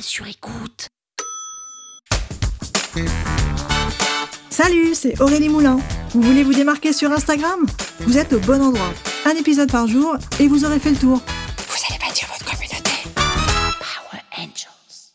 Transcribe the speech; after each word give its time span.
Sur 0.00 0.26
écoute. 0.26 0.88
Salut, 4.50 4.94
c'est 4.94 5.20
Aurélie 5.20 5.48
Moulin. 5.48 5.78
Vous 6.10 6.20
voulez 6.20 6.42
vous 6.42 6.52
démarquer 6.52 6.92
sur 6.92 7.12
Instagram? 7.12 7.66
Vous 8.00 8.18
êtes 8.18 8.32
au 8.32 8.40
bon 8.40 8.60
endroit. 8.62 8.92
Un 9.24 9.34
épisode 9.36 9.70
par 9.70 9.86
jour 9.86 10.16
et 10.38 10.48
vous 10.48 10.64
aurez 10.64 10.78
fait 10.78 10.90
le 10.90 10.96
tour. 10.96 11.18
Vous 11.18 11.76
allez 11.88 11.98
bâtir 11.98 12.28
votre 12.28 12.44
communauté. 12.44 12.90
Power 13.14 14.22
Angels. 14.38 15.12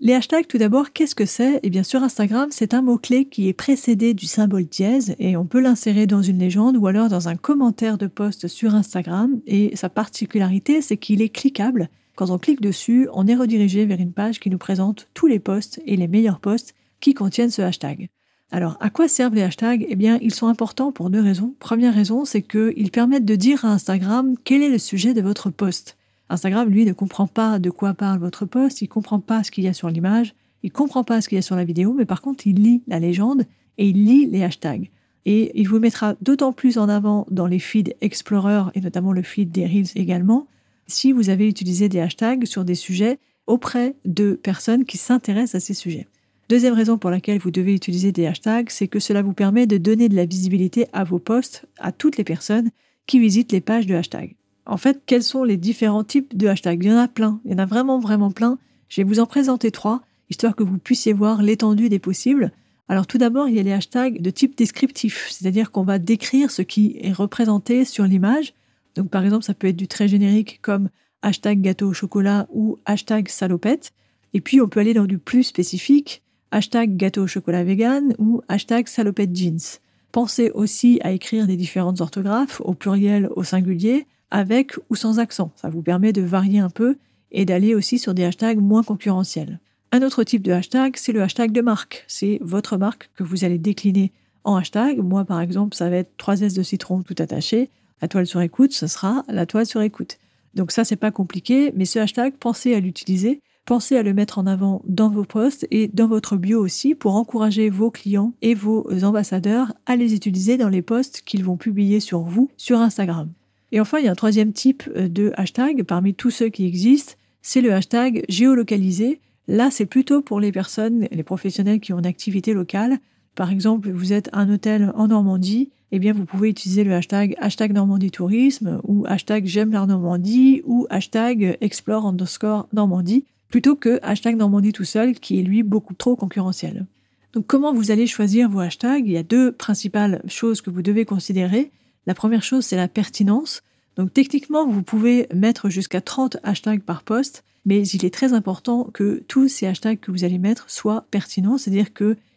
Les 0.00 0.14
hashtags, 0.14 0.46
tout 0.46 0.58
d'abord, 0.58 0.92
qu'est-ce 0.92 1.14
que 1.14 1.26
c'est? 1.26 1.60
Eh 1.62 1.70
bien, 1.70 1.82
sur 1.82 2.02
Instagram, 2.02 2.48
c'est 2.50 2.74
un 2.74 2.82
mot-clé 2.82 3.26
qui 3.26 3.48
est 3.48 3.54
précédé 3.54 4.12
du 4.12 4.26
symbole 4.26 4.66
dièse 4.66 5.14
et 5.18 5.36
on 5.36 5.46
peut 5.46 5.60
l'insérer 5.60 6.06
dans 6.06 6.22
une 6.22 6.38
légende 6.38 6.76
ou 6.76 6.86
alors 6.86 7.08
dans 7.08 7.28
un 7.28 7.36
commentaire 7.36 7.96
de 7.98 8.06
post 8.06 8.48
sur 8.48 8.74
Instagram. 8.74 9.40
Et 9.46 9.76
sa 9.76 9.88
particularité, 9.88 10.82
c'est 10.82 10.96
qu'il 10.96 11.22
est 11.22 11.28
cliquable. 11.28 11.88
Quand 12.16 12.30
on 12.30 12.38
clique 12.38 12.62
dessus, 12.62 13.08
on 13.12 13.26
est 13.26 13.34
redirigé 13.34 13.84
vers 13.84 14.00
une 14.00 14.12
page 14.12 14.40
qui 14.40 14.48
nous 14.48 14.56
présente 14.56 15.06
tous 15.12 15.26
les 15.26 15.38
posts 15.38 15.82
et 15.84 15.96
les 15.96 16.08
meilleurs 16.08 16.40
posts 16.40 16.74
qui 16.98 17.12
contiennent 17.12 17.50
ce 17.50 17.60
hashtag. 17.60 18.08
Alors, 18.50 18.78
à 18.80 18.88
quoi 18.88 19.06
servent 19.06 19.34
les 19.34 19.42
hashtags? 19.42 19.84
Eh 19.86 19.96
bien, 19.96 20.18
ils 20.22 20.32
sont 20.32 20.46
importants 20.46 20.92
pour 20.92 21.10
deux 21.10 21.20
raisons. 21.20 21.54
Première 21.58 21.94
raison, 21.94 22.24
c'est 22.24 22.40
qu'ils 22.40 22.90
permettent 22.90 23.26
de 23.26 23.36
dire 23.36 23.66
à 23.66 23.72
Instagram 23.72 24.34
quel 24.44 24.62
est 24.62 24.70
le 24.70 24.78
sujet 24.78 25.12
de 25.12 25.20
votre 25.20 25.50
post. 25.50 25.98
Instagram, 26.30 26.70
lui, 26.70 26.86
ne 26.86 26.94
comprend 26.94 27.26
pas 27.26 27.58
de 27.58 27.68
quoi 27.68 27.92
parle 27.92 28.18
votre 28.18 28.46
post, 28.46 28.80
il 28.80 28.88
comprend 28.88 29.20
pas 29.20 29.44
ce 29.44 29.50
qu'il 29.50 29.64
y 29.64 29.68
a 29.68 29.74
sur 29.74 29.90
l'image, 29.90 30.34
il 30.62 30.72
comprend 30.72 31.04
pas 31.04 31.20
ce 31.20 31.28
qu'il 31.28 31.36
y 31.36 31.38
a 31.38 31.42
sur 31.42 31.54
la 31.54 31.64
vidéo, 31.64 31.92
mais 31.92 32.06
par 32.06 32.22
contre, 32.22 32.46
il 32.46 32.62
lit 32.62 32.82
la 32.86 32.98
légende 32.98 33.44
et 33.76 33.88
il 33.90 34.06
lit 34.06 34.26
les 34.26 34.42
hashtags. 34.42 34.90
Et 35.26 35.52
il 35.60 35.68
vous 35.68 35.80
mettra 35.80 36.14
d'autant 36.22 36.52
plus 36.52 36.78
en 36.78 36.88
avant 36.88 37.26
dans 37.30 37.46
les 37.46 37.58
feeds 37.58 37.94
Explorer 38.00 38.70
et 38.74 38.80
notamment 38.80 39.12
le 39.12 39.22
feed 39.22 39.50
des 39.50 39.66
Reels 39.66 39.90
également, 39.96 40.46
si 40.86 41.12
vous 41.12 41.30
avez 41.30 41.48
utilisé 41.48 41.88
des 41.88 42.00
hashtags 42.00 42.44
sur 42.46 42.64
des 42.64 42.74
sujets 42.74 43.18
auprès 43.46 43.94
de 44.04 44.32
personnes 44.34 44.84
qui 44.84 44.96
s'intéressent 44.96 45.62
à 45.62 45.64
ces 45.64 45.74
sujets. 45.74 46.06
Deuxième 46.48 46.74
raison 46.74 46.96
pour 46.96 47.10
laquelle 47.10 47.38
vous 47.38 47.50
devez 47.50 47.74
utiliser 47.74 48.12
des 48.12 48.26
hashtags, 48.26 48.70
c'est 48.70 48.86
que 48.86 49.00
cela 49.00 49.22
vous 49.22 49.32
permet 49.32 49.66
de 49.66 49.78
donner 49.78 50.08
de 50.08 50.14
la 50.14 50.26
visibilité 50.26 50.86
à 50.92 51.02
vos 51.02 51.18
posts 51.18 51.64
à 51.78 51.90
toutes 51.90 52.16
les 52.16 52.24
personnes 52.24 52.70
qui 53.06 53.18
visitent 53.18 53.52
les 53.52 53.60
pages 53.60 53.86
de 53.86 53.94
hashtags. 53.94 54.36
En 54.64 54.76
fait, 54.76 55.00
quels 55.06 55.22
sont 55.22 55.44
les 55.44 55.56
différents 55.56 56.04
types 56.04 56.36
de 56.36 56.46
hashtags? 56.46 56.82
Il 56.82 56.90
y 56.90 56.92
en 56.92 56.98
a 56.98 57.08
plein, 57.08 57.40
il 57.44 57.52
y 57.52 57.54
en 57.54 57.58
a 57.58 57.66
vraiment 57.66 57.98
vraiment 57.98 58.30
plein. 58.30 58.58
Je 58.88 59.00
vais 59.00 59.08
vous 59.08 59.20
en 59.20 59.26
présenter 59.26 59.70
trois, 59.70 60.02
histoire 60.30 60.54
que 60.54 60.62
vous 60.62 60.78
puissiez 60.78 61.12
voir 61.12 61.42
l'étendue 61.42 61.88
des 61.88 61.98
possibles. 61.98 62.52
Alors 62.88 63.06
tout 63.06 63.18
d'abord, 63.18 63.48
il 63.48 63.56
y 63.56 63.60
a 63.60 63.62
les 63.64 63.72
hashtags 63.72 64.20
de 64.20 64.30
type 64.30 64.56
descriptif, 64.56 65.28
c'est-à-dire 65.30 65.72
qu'on 65.72 65.82
va 65.82 65.98
décrire 65.98 66.50
ce 66.52 66.62
qui 66.62 66.96
est 67.00 67.12
représenté 67.12 67.84
sur 67.84 68.04
l'image. 68.04 68.54
Donc 68.96 69.10
par 69.10 69.24
exemple, 69.24 69.44
ça 69.44 69.54
peut 69.54 69.68
être 69.68 69.76
du 69.76 69.88
très 69.88 70.08
générique 70.08 70.60
comme 70.62 70.88
hashtag 71.22 71.60
gâteau 71.60 71.88
au 71.88 71.92
chocolat 71.92 72.46
ou 72.52 72.78
hashtag 72.84 73.28
salopette. 73.28 73.92
Et 74.34 74.40
puis 74.40 74.60
on 74.60 74.68
peut 74.68 74.80
aller 74.80 74.94
dans 74.94 75.06
du 75.06 75.18
plus 75.18 75.44
spécifique, 75.44 76.22
hashtag 76.50 76.96
gâteau 76.96 77.24
au 77.24 77.26
chocolat 77.26 77.64
vegan 77.64 78.14
ou 78.18 78.42
hashtag 78.48 78.88
salopette 78.88 79.34
jeans. 79.34 79.80
Pensez 80.12 80.50
aussi 80.50 81.00
à 81.02 81.12
écrire 81.12 81.46
des 81.46 81.56
différentes 81.56 82.00
orthographes, 82.00 82.62
au 82.64 82.74
pluriel, 82.74 83.28
au 83.36 83.44
singulier, 83.44 84.06
avec 84.30 84.72
ou 84.88 84.94
sans 84.94 85.18
accent. 85.18 85.52
Ça 85.56 85.68
vous 85.68 85.82
permet 85.82 86.12
de 86.12 86.22
varier 86.22 86.58
un 86.58 86.70
peu 86.70 86.96
et 87.32 87.44
d'aller 87.44 87.74
aussi 87.74 87.98
sur 87.98 88.14
des 88.14 88.24
hashtags 88.24 88.58
moins 88.58 88.82
concurrentiels. 88.82 89.60
Un 89.92 90.02
autre 90.02 90.24
type 90.24 90.42
de 90.42 90.52
hashtag, 90.52 90.96
c'est 90.96 91.12
le 91.12 91.22
hashtag 91.22 91.52
de 91.52 91.60
marque. 91.60 92.04
C'est 92.08 92.38
votre 92.40 92.76
marque 92.76 93.10
que 93.14 93.24
vous 93.24 93.44
allez 93.44 93.58
décliner 93.58 94.12
en 94.44 94.56
hashtag. 94.56 94.98
Moi, 94.98 95.24
par 95.24 95.40
exemple, 95.40 95.76
ça 95.76 95.90
va 95.90 95.96
être 95.96 96.12
3S 96.18 96.56
de 96.56 96.62
citron 96.62 97.02
tout 97.02 97.14
attaché. 97.18 97.70
La 98.02 98.08
toile 98.08 98.26
sur 98.26 98.40
écoute, 98.40 98.72
ce 98.72 98.86
sera 98.86 99.24
la 99.28 99.46
toile 99.46 99.66
sur 99.66 99.80
écoute. 99.80 100.18
Donc 100.54 100.72
ça, 100.72 100.84
c'est 100.84 100.96
pas 100.96 101.10
compliqué, 101.10 101.72
mais 101.74 101.84
ce 101.84 101.98
hashtag, 101.98 102.34
pensez 102.38 102.74
à 102.74 102.80
l'utiliser 102.80 103.40
Pensez 103.66 103.96
à 103.96 104.04
le 104.04 104.14
mettre 104.14 104.38
en 104.38 104.46
avant 104.46 104.80
dans 104.86 105.10
vos 105.10 105.24
posts 105.24 105.66
et 105.72 105.88
dans 105.88 106.06
votre 106.06 106.36
bio 106.36 106.60
aussi 106.60 106.94
pour 106.94 107.16
encourager 107.16 107.68
vos 107.68 107.90
clients 107.90 108.32
et 108.40 108.54
vos 108.54 108.86
ambassadeurs 109.02 109.72
à 109.86 109.96
les 109.96 110.14
utiliser 110.14 110.56
dans 110.56 110.68
les 110.68 110.82
posts 110.82 111.22
qu'ils 111.22 111.42
vont 111.42 111.56
publier 111.56 111.98
sur 111.98 112.20
vous 112.20 112.48
sur 112.56 112.78
Instagram. 112.78 113.28
Et 113.72 113.80
enfin, 113.80 113.98
il 113.98 114.04
y 114.04 114.08
a 114.08 114.12
un 114.12 114.14
troisième 114.14 114.52
type 114.52 114.84
euh, 114.94 115.08
de 115.08 115.32
hashtag 115.36 115.82
parmi 115.82 116.14
tous 116.14 116.30
ceux 116.30 116.48
qui 116.48 116.64
existent, 116.64 117.14
c'est 117.42 117.60
le 117.60 117.74
hashtag 117.74 118.24
géolocalisé. 118.28 119.20
Là, 119.48 119.72
c'est 119.72 119.86
plutôt 119.86 120.22
pour 120.22 120.38
les 120.38 120.52
personnes, 120.52 121.08
les 121.10 121.24
professionnels 121.24 121.80
qui 121.80 121.92
ont 121.92 121.98
une 121.98 122.06
activité 122.06 122.52
locale. 122.52 122.98
Par 123.36 123.52
exemple, 123.52 123.90
vous 123.90 124.12
êtes 124.12 124.30
un 124.32 124.50
hôtel 124.50 124.92
en 124.96 125.08
Normandie, 125.08 125.70
eh 125.92 125.98
bien, 126.00 126.12
vous 126.12 126.24
pouvez 126.24 126.48
utiliser 126.48 126.82
le 126.82 126.94
hashtag 126.94 127.36
hashtag 127.38 127.72
Normandie 127.72 128.10
Tourisme 128.10 128.80
ou 128.82 129.04
hashtag 129.06 129.46
J'aime 129.46 129.70
la 129.70 129.86
Normandie 129.86 130.62
ou 130.64 130.86
hashtag 130.90 131.56
Explore 131.60 132.06
underscore 132.06 132.66
Normandie 132.72 133.24
plutôt 133.48 133.76
que 133.76 134.00
hashtag 134.02 134.36
Normandie 134.36 134.72
tout 134.72 134.84
seul, 134.84 135.14
qui 135.14 135.38
est 135.38 135.42
lui 135.42 135.62
beaucoup 135.62 135.94
trop 135.94 136.16
concurrentiel. 136.16 136.86
Donc 137.32 137.46
comment 137.46 137.72
vous 137.72 137.90
allez 137.90 138.06
choisir 138.06 138.48
vos 138.48 138.60
hashtags? 138.60 139.06
Il 139.06 139.12
y 139.12 139.16
a 139.18 139.22
deux 139.22 139.52
principales 139.52 140.22
choses 140.26 140.60
que 140.60 140.70
vous 140.70 140.82
devez 140.82 141.04
considérer. 141.04 141.70
La 142.06 142.14
première 142.14 142.42
chose, 142.42 142.64
c'est 142.64 142.76
la 142.76 142.88
pertinence. 142.88 143.62
Donc 143.96 144.12
techniquement, 144.12 144.66
vous 144.66 144.82
pouvez 144.82 145.28
mettre 145.34 145.68
jusqu'à 145.68 146.00
30 146.00 146.38
hashtags 146.42 146.82
par 146.82 147.02
poste, 147.02 147.44
mais 147.64 147.86
il 147.86 148.04
est 148.04 148.12
très 148.12 148.32
important 148.32 148.88
que 148.92 149.22
tous 149.28 149.48
ces 149.48 149.66
hashtags 149.66 150.00
que 150.00 150.10
vous 150.10 150.24
allez 150.24 150.38
mettre 150.38 150.68
soient 150.68 151.04
pertinents, 151.10 151.58
c'est-à-dire 151.58 151.92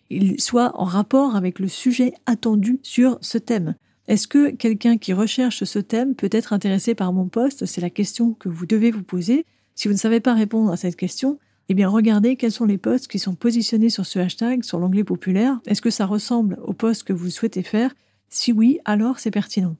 qu'ils 0.09 0.41
soient 0.41 0.71
en 0.79 0.85
rapport 0.85 1.35
avec 1.35 1.59
le 1.59 1.67
sujet 1.67 2.13
attendu 2.25 2.79
sur 2.83 3.17
ce 3.21 3.37
thème. 3.37 3.75
Est-ce 4.07 4.27
que 4.27 4.49
quelqu'un 4.49 4.97
qui 4.97 5.13
recherche 5.13 5.63
ce 5.63 5.79
thème 5.79 6.15
peut 6.15 6.29
être 6.31 6.51
intéressé 6.51 6.95
par 6.95 7.13
mon 7.13 7.27
poste? 7.27 7.65
C'est 7.65 7.81
la 7.81 7.91
question 7.91 8.33
que 8.33 8.49
vous 8.49 8.65
devez 8.65 8.89
vous 8.89 9.03
poser. 9.03 9.45
Si 9.75 9.87
vous 9.87 9.93
ne 9.93 9.99
savez 9.99 10.19
pas 10.19 10.33
répondre 10.33 10.71
à 10.71 10.77
cette 10.77 10.95
question, 10.95 11.37
eh 11.69 11.75
bien 11.75 11.87
regardez 11.87 12.35
quels 12.35 12.51
sont 12.51 12.65
les 12.65 12.79
posts 12.79 13.07
qui 13.07 13.19
sont 13.19 13.35
positionnés 13.35 13.91
sur 13.91 14.07
ce 14.07 14.17
hashtag, 14.17 14.63
sur 14.63 14.79
l'onglet 14.79 15.03
populaire. 15.03 15.61
Est-ce 15.67 15.83
que 15.83 15.91
ça 15.91 16.07
ressemble 16.07 16.57
au 16.63 16.73
post 16.73 17.03
que 17.03 17.13
vous 17.13 17.29
souhaitez 17.29 17.61
faire? 17.61 17.93
Si 18.29 18.51
oui, 18.51 18.79
alors 18.85 19.19
c'est 19.19 19.29
pertinent. 19.29 19.75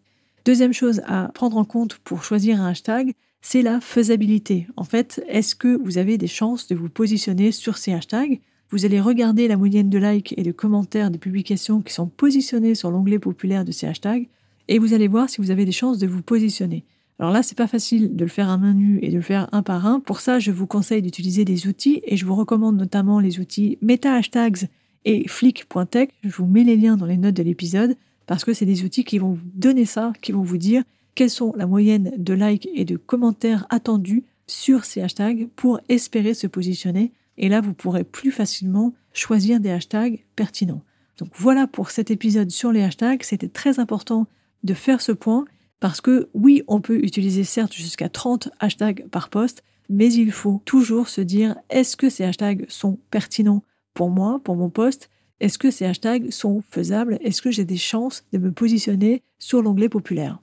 Deuxième 0.46 0.74
chose 0.74 1.02
à 1.08 1.30
prendre 1.34 1.58
en 1.58 1.66
compte 1.66 1.98
pour 1.98 2.24
choisir 2.24 2.62
un 2.62 2.70
hashtag, 2.70 3.14
c'est 3.42 3.64
la 3.64 3.82
faisabilité. 3.82 4.68
En 4.78 4.84
fait, 4.84 5.24
est-ce 5.28 5.56
que 5.56 5.78
vous 5.84 5.98
avez 5.98 6.18
des 6.20 6.28
chances 6.28 6.68
de 6.68 6.76
vous 6.76 6.90
positionner 6.90 7.52
sur 7.52 7.78
ces 7.78 7.94
hashtags? 7.94 8.40
Vous 8.72 8.86
allez 8.86 9.02
regarder 9.02 9.48
la 9.48 9.58
moyenne 9.58 9.90
de 9.90 9.98
likes 9.98 10.36
et 10.38 10.44
de 10.44 10.52
commentaires 10.52 11.10
des 11.10 11.18
publications 11.18 11.82
qui 11.82 11.92
sont 11.92 12.08
positionnées 12.08 12.76
sur 12.76 12.92
l'onglet 12.92 13.18
populaire 13.18 13.66
de 13.66 13.72
ces 13.72 13.88
hashtags 13.88 14.28
et 14.68 14.78
vous 14.78 14.94
allez 14.94 15.08
voir 15.08 15.30
si 15.30 15.42
vous 15.42 15.50
avez 15.50 15.66
des 15.66 15.72
chances 15.72 15.98
de 15.98 16.06
vous 16.06 16.22
positionner. 16.22 16.86
Alors 17.18 17.32
là, 17.32 17.42
c'est 17.42 17.58
pas 17.58 17.68
facile 17.68 18.16
de 18.16 18.24
le 18.24 18.30
faire 18.30 18.50
à 18.50 18.58
main 18.58 18.74
nue 18.74 19.00
et 19.02 19.10
de 19.10 19.16
le 19.16 19.22
faire 19.22 19.50
un 19.52 19.64
par 19.64 19.88
un. 19.88 20.00
Pour 20.00 20.22
ça, 20.22 20.38
je 20.38 20.52
vous 20.52 20.68
conseille 20.68 21.02
d'utiliser 21.02 21.46
des 21.46 21.68
outils 21.68 22.02
et 22.06 22.16
je 22.16 22.26
vous 22.26 22.36
recommande 22.36 22.78
notamment 22.78 23.20
les 23.20 23.40
outils 23.40 23.80
Meta 23.82 24.14
Hashtags 24.14 24.70
et 25.04 25.28
Flick.tech. 25.28 26.10
Je 26.24 26.36
vous 26.36 26.46
mets 26.46 26.64
les 26.64 26.78
liens 26.78 26.96
dans 26.96 27.08
les 27.08 27.18
notes 27.18 27.36
de 27.36 27.44
l'épisode 27.44 27.98
parce 28.28 28.46
que 28.46 28.54
c'est 28.54 28.68
des 28.68 28.84
outils 28.84 29.04
qui 29.04 29.18
vont 29.18 29.34
vous 29.34 29.50
donner 29.56 29.86
ça, 29.86 30.14
qui 30.22 30.32
vont 30.32 30.44
vous 30.44 30.58
dire 30.58 30.84
quelles 31.16 31.32
sont 31.32 31.54
la 31.58 31.66
moyenne 31.66 32.12
de 32.18 32.34
likes 32.36 32.70
et 32.76 32.86
de 32.86 32.96
commentaires 32.96 33.66
attendus 33.72 34.24
sur 34.46 34.86
ces 34.86 35.02
hashtags 35.02 35.50
pour 35.56 35.82
espérer 35.90 36.36
se 36.36 36.46
positionner. 36.46 37.12
Et 37.40 37.48
là, 37.48 37.62
vous 37.62 37.74
pourrez 37.74 38.04
plus 38.04 38.32
facilement 38.32 38.94
choisir 39.14 39.60
des 39.60 39.72
hashtags 39.72 40.26
pertinents. 40.36 40.84
Donc 41.18 41.30
voilà 41.36 41.68
pour 41.68 41.90
cet 41.90 42.12
épisode 42.12 42.52
sur 42.52 42.72
les 42.72 42.84
hashtags. 42.84 43.24
C'était 43.24 43.48
très 43.48 43.80
important 43.80 44.28
de 44.64 44.74
faire 44.74 45.02
ce 45.02 45.14
point 45.14 45.46
parce 45.80 46.02
que 46.02 46.30
oui, 46.34 46.64
on 46.68 46.82
peut 46.82 47.04
utiliser 47.04 47.46
certes 47.46 47.74
jusqu'à 47.74 48.10
30 48.10 48.50
hashtags 48.60 49.08
par 49.10 49.30
poste, 49.30 49.64
mais 49.90 50.12
il 50.14 50.32
faut 50.34 50.62
toujours 50.66 51.08
se 51.08 51.22
dire 51.22 51.56
est-ce 51.70 51.96
que 51.96 52.10
ces 52.10 52.26
hashtags 52.26 52.66
sont 52.68 53.00
pertinents 53.10 53.64
pour 53.94 54.10
moi, 54.10 54.42
pour 54.44 54.58
mon 54.58 54.70
poste? 54.70 55.10
Est-ce 55.40 55.58
que 55.58 55.72
ces 55.72 55.86
hashtags 55.86 56.32
sont 56.32 56.62
faisables? 56.70 57.18
Est-ce 57.22 57.42
que 57.42 57.52
j'ai 57.52 57.64
des 57.64 57.78
chances 57.78 58.26
de 58.34 58.38
me 58.38 58.52
positionner 58.52 59.24
sur 59.40 59.62
l'onglet 59.62 59.88
populaire? 59.88 60.40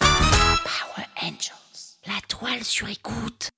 Power 0.00 1.06
Angels, 1.22 1.98
la 2.06 2.20
toile 2.26 2.64
sur 2.64 2.88
écoute. 2.88 3.50